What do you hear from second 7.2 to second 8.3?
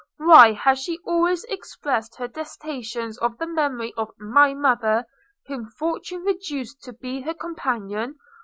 her companion?